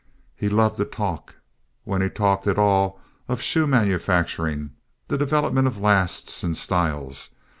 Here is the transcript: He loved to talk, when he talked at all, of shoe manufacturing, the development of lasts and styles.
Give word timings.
He 0.35 0.49
loved 0.49 0.77
to 0.77 0.85
talk, 0.85 1.35
when 1.83 2.01
he 2.01 2.09
talked 2.09 2.47
at 2.47 2.57
all, 2.57 2.99
of 3.27 3.39
shoe 3.39 3.67
manufacturing, 3.67 4.71
the 5.09 5.15
development 5.15 5.67
of 5.67 5.77
lasts 5.79 6.41
and 6.43 6.57
styles. 6.57 7.29